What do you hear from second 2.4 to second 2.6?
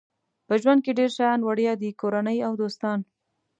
او